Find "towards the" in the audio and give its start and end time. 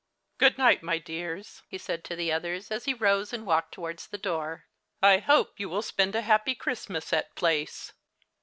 3.71-4.17